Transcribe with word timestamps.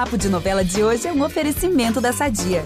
Papo 0.00 0.16
de 0.16 0.30
Novela 0.30 0.64
de 0.64 0.82
hoje 0.82 1.06
é 1.06 1.12
um 1.12 1.22
oferecimento 1.22 2.00
da 2.00 2.10
Sadia. 2.10 2.64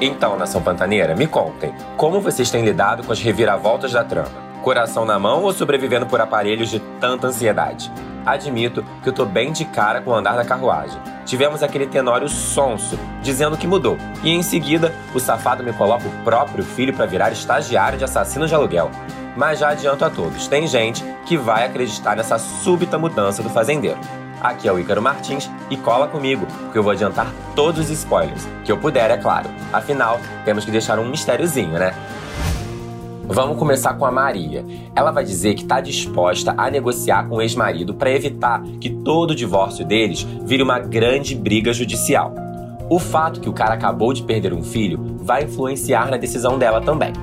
Então, 0.00 0.36
nação 0.36 0.60
pantaneira, 0.60 1.14
me 1.14 1.28
contem, 1.28 1.72
como 1.96 2.20
vocês 2.20 2.50
têm 2.50 2.64
lidado 2.64 3.04
com 3.04 3.12
as 3.12 3.20
reviravoltas 3.20 3.92
da 3.92 4.02
trama? 4.02 4.42
Coração 4.60 5.04
na 5.04 5.20
mão 5.20 5.44
ou 5.44 5.52
sobrevivendo 5.52 6.04
por 6.04 6.20
aparelhos 6.20 6.68
de 6.68 6.80
tanta 6.98 7.28
ansiedade? 7.28 7.88
Admito 8.26 8.84
que 9.04 9.10
eu 9.10 9.12
tô 9.12 9.24
bem 9.24 9.52
de 9.52 9.64
cara 9.64 10.00
com 10.00 10.10
o 10.10 10.14
andar 10.14 10.34
da 10.34 10.44
carruagem. 10.44 11.00
Tivemos 11.24 11.62
aquele 11.62 11.86
tenório 11.86 12.28
sonso, 12.28 12.98
dizendo 13.22 13.56
que 13.56 13.68
mudou. 13.68 13.96
E 14.24 14.32
em 14.32 14.42
seguida, 14.42 14.92
o 15.14 15.20
safado 15.20 15.62
me 15.62 15.72
coloca 15.72 16.08
o 16.08 16.24
próprio 16.24 16.64
filho 16.64 16.92
para 16.92 17.06
virar 17.06 17.30
estagiário 17.30 17.98
de 17.98 18.04
assassino 18.04 18.48
de 18.48 18.54
aluguel. 18.56 18.90
Mas 19.36 19.58
já 19.58 19.70
adianto 19.70 20.04
a 20.04 20.10
todos, 20.10 20.46
tem 20.46 20.66
gente 20.66 21.04
que 21.26 21.36
vai 21.36 21.66
acreditar 21.66 22.16
nessa 22.16 22.38
súbita 22.38 22.98
mudança 22.98 23.42
do 23.42 23.50
fazendeiro. 23.50 23.98
Aqui 24.40 24.68
é 24.68 24.72
o 24.72 24.78
Ícaro 24.78 25.00
Martins 25.00 25.50
e 25.70 25.76
cola 25.76 26.06
comigo, 26.06 26.46
porque 26.46 26.78
eu 26.78 26.82
vou 26.82 26.92
adiantar 26.92 27.32
todos 27.56 27.86
os 27.86 27.90
spoilers, 27.90 28.46
que 28.64 28.70
eu 28.70 28.76
puder, 28.76 29.10
é 29.10 29.16
claro. 29.16 29.48
Afinal, 29.72 30.20
temos 30.44 30.64
que 30.64 30.70
deixar 30.70 30.98
um 30.98 31.08
mistériozinho, 31.08 31.72
né? 31.72 31.94
Vamos 33.26 33.58
começar 33.58 33.94
com 33.94 34.04
a 34.04 34.10
Maria. 34.10 34.62
Ela 34.94 35.10
vai 35.10 35.24
dizer 35.24 35.54
que 35.54 35.62
está 35.62 35.80
disposta 35.80 36.54
a 36.58 36.70
negociar 36.70 37.26
com 37.26 37.36
o 37.36 37.42
ex-marido 37.42 37.94
para 37.94 38.10
evitar 38.10 38.62
que 38.78 38.90
todo 38.90 39.30
o 39.30 39.34
divórcio 39.34 39.84
deles 39.84 40.22
vire 40.42 40.62
uma 40.62 40.78
grande 40.78 41.34
briga 41.34 41.72
judicial. 41.72 42.34
O 42.90 42.98
fato 42.98 43.40
que 43.40 43.48
o 43.48 43.52
cara 43.52 43.72
acabou 43.72 44.12
de 44.12 44.22
perder 44.22 44.52
um 44.52 44.62
filho 44.62 45.16
vai 45.20 45.44
influenciar 45.44 46.10
na 46.10 46.18
decisão 46.18 46.58
dela 46.58 46.82
também. 46.82 47.14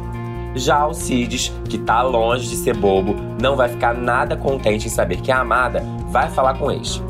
Já 0.56 0.78
Alcides, 0.80 1.52
que 1.70 1.78
tá 1.78 2.02
longe 2.02 2.48
de 2.48 2.56
ser 2.56 2.76
bobo, 2.76 3.16
não 3.42 3.56
vai 3.56 3.70
ficar 3.70 3.94
nada 3.94 4.36
contente 4.36 4.88
em 4.88 4.90
saber 4.90 5.22
que 5.22 5.32
a 5.32 5.40
amada 5.40 5.84
vai 6.10 6.30
falar 6.30 6.58
com 6.58 6.72
ex. 6.72 7.02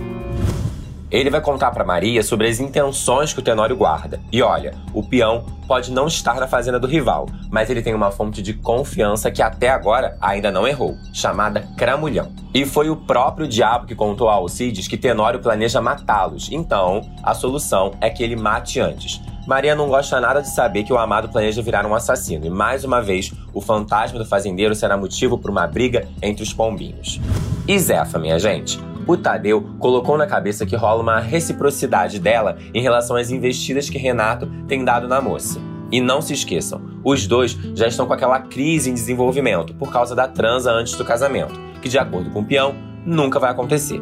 Ele 1.12 1.30
vai 1.30 1.42
contar 1.42 1.72
para 1.72 1.84
Maria 1.84 2.24
sobre 2.24 2.48
as 2.48 2.62
intenções 2.62 3.34
que 3.34 3.40
o 3.40 3.44
Tenório 3.44 3.76
guarda. 3.76 4.22
E 4.32 4.42
olha, 4.42 4.74
o 4.94 5.04
peão 5.04 5.44
pode 5.68 5.92
não 5.92 6.08
estar 6.08 6.36
na 6.36 6.48
fazenda 6.48 6.80
do 6.80 6.88
rival, 6.88 7.28
mas 7.50 7.70
ele 7.70 7.82
tem 7.82 7.94
uma 7.94 8.12
fonte 8.12 8.42
de 8.42 8.54
confiança 8.54 9.30
que 9.30 9.42
até 9.42 9.70
agora 9.70 10.18
ainda 10.22 10.50
não 10.50 10.66
errou, 10.66 10.96
chamada 11.12 11.68
Cramulhão. 11.78 12.32
E 12.54 12.66
foi 12.66 12.90
o 12.90 12.96
próprio 12.96 13.46
diabo 13.46 13.86
que 13.86 13.96
contou 13.96 14.30
a 14.30 14.36
Alcides 14.36 14.88
que 14.88 14.96
Tenório 14.96 15.42
planeja 15.42 15.82
matá-los. 15.82 16.50
Então, 16.50 17.02
a 17.22 17.34
solução 17.34 17.92
é 18.00 18.10
que 18.10 18.24
ele 18.24 18.38
mate 18.38 18.80
antes. 18.80 19.22
Maria 19.48 19.76
não 19.76 19.90
gosta 19.90 20.20
nada 20.20 20.42
de 20.42 20.54
saber 20.54 20.84
que 20.84 20.94
o 20.94 20.98
amado 20.98 21.30
planeja 21.30 21.62
virar 21.62 21.86
um 21.86 21.96
assassino, 21.96 22.46
e 22.46 22.50
mais 22.50 22.84
uma 22.84 23.02
vez, 23.02 23.34
o 23.54 23.60
fantasma 23.60 24.20
do 24.20 24.26
fazendeiro 24.26 24.76
será 24.76 24.96
motivo 24.96 25.38
para 25.38 25.52
uma 25.52 25.66
briga 25.66 26.08
entre 26.22 26.44
os 26.44 26.54
pombinhos. 26.54 27.20
E 27.68 27.78
Zefa, 27.80 28.20
minha 28.20 28.38
gente? 28.38 28.80
O 29.08 29.18
Tadeu 29.18 29.62
colocou 29.80 30.16
na 30.16 30.28
cabeça 30.28 30.66
que 30.66 30.76
rola 30.76 31.02
uma 31.02 31.20
reciprocidade 31.20 32.20
dela 32.20 32.58
em 32.74 32.82
relação 32.82 33.16
às 33.16 33.32
investidas 33.32 33.90
que 33.90 33.98
Renato 33.98 34.48
tem 34.68 34.86
dado 34.86 35.08
na 35.08 35.20
moça. 35.20 35.60
E 35.92 36.00
não 36.00 36.22
se 36.22 36.34
esqueçam, 36.34 36.82
os 37.04 37.26
dois 37.26 37.58
já 37.76 37.88
estão 37.88 38.06
com 38.06 38.14
aquela 38.14 38.40
crise 38.40 38.90
em 38.90 38.94
desenvolvimento 38.94 39.74
por 39.74 39.92
causa 39.92 40.16
da 40.16 40.28
transa 40.28 40.72
antes 40.72 40.96
do 40.96 41.04
casamento, 41.04 41.60
que, 41.82 41.90
de 41.90 41.98
acordo 41.98 42.30
com 42.30 42.42
o 42.42 42.46
peão, 42.46 42.76
nunca 43.06 43.40
vai 43.40 43.52
acontecer. 43.52 44.00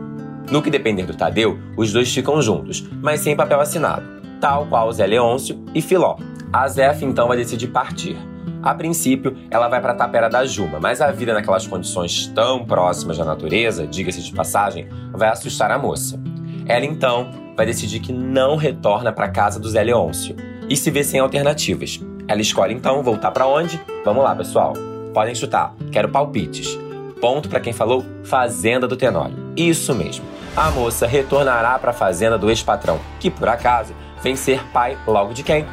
No 0.52 0.62
que 0.62 0.70
depender 0.70 1.04
do 1.04 1.16
Tadeu, 1.16 1.58
os 1.78 1.94
dois 1.94 2.14
ficam 2.14 2.42
juntos, 2.42 2.88
mas 3.02 3.22
sem 3.22 3.36
papel 3.36 3.60
assinado, 3.60 4.19
tal 4.40 4.66
qual 4.66 4.92
Zé 4.92 5.06
Leôncio 5.06 5.64
e 5.74 5.82
Filó. 5.82 6.18
A 6.52 6.68
Zef 6.68 7.06
então 7.06 7.28
vai 7.28 7.38
decidir 7.38 7.68
partir. 7.68 8.18
A 8.62 8.74
princípio, 8.74 9.38
ela 9.50 9.70
vai 9.70 9.80
para 9.82 9.94
Tapera 9.94 10.30
da 10.30 10.46
Juma, 10.46 10.80
mas 10.82 11.00
a 11.00 11.12
vida 11.12 11.34
naquelas 11.34 11.66
condições 11.66 12.28
tão 12.36 12.66
próximas 12.66 13.18
da 13.18 13.24
natureza, 13.24 13.88
diga-se 13.88 14.22
de 14.22 14.34
passagem, 14.34 14.88
vai 15.14 15.30
assustar 15.30 15.72
a 15.72 15.78
moça. 15.78 16.20
Ela 16.66 16.86
então 16.86 17.30
vai 17.56 17.66
decidir 17.66 18.00
que 18.00 18.12
não 18.12 18.58
retorna 18.58 19.12
para 19.12 19.30
casa 19.30 19.60
do 19.60 19.70
Zé 19.70 19.84
Leôncio 19.84 20.36
e 20.70 20.76
se 20.76 20.92
vê 20.92 21.04
sem 21.04 21.20
alternativas. 21.20 22.02
Ela 22.28 22.42
escolhe 22.42 22.74
então 22.74 23.02
voltar 23.02 23.32
para 23.32 23.48
onde? 23.48 23.82
Vamos 24.04 24.24
lá, 24.24 24.36
pessoal. 24.36 24.74
Podem 25.14 25.34
chutar. 25.34 25.74
Quero 25.92 26.10
palpites. 26.10 26.78
Ponto 27.20 27.50
para 27.50 27.60
quem 27.60 27.74
falou 27.74 28.06
Fazenda 28.24 28.88
do 28.88 28.96
Tenório. 28.96 29.36
Isso 29.58 29.96
mesmo. 29.96 30.26
A 30.56 30.70
moça 30.72 31.08
retornará 31.08 31.78
para 31.80 31.92
a 31.92 31.94
fazenda 31.94 32.38
do 32.38 32.50
ex-patrão, 32.50 33.00
que 33.20 33.32
por 33.32 33.48
acaso 33.48 33.94
vem 34.22 34.36
ser 34.36 34.64
pai 34.72 34.98
logo 35.08 35.34
de 35.34 35.44
quem? 35.44 35.66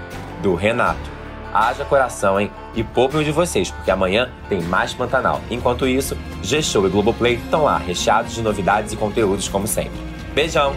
Do 0.43 0.55
Renato. 0.55 1.17
Haja 1.53 1.85
coração, 1.85 2.39
hein? 2.39 2.51
E 2.75 2.85
poupem 2.85 3.25
de 3.25 3.33
vocês, 3.33 3.71
porque 3.71 3.91
amanhã 3.91 4.31
tem 4.49 4.61
mais 4.61 4.93
Pantanal. 4.93 5.41
Enquanto 5.51 5.87
isso, 5.87 6.17
G-Show 6.43 6.87
e 6.87 6.91
Globoplay 6.91 7.35
estão 7.35 7.65
lá, 7.65 7.79
recheados 7.79 8.35
de 8.35 8.43
novidades 8.43 8.93
e 8.93 8.97
conteúdos 8.97 9.49
como 9.49 9.67
sempre. 9.67 9.99
Beijão! 10.35 10.75